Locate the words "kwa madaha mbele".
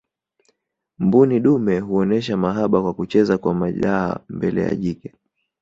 3.37-4.61